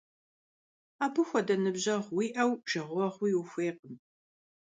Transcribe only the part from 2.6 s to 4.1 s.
жэгъуэгъуи ухуейкъым.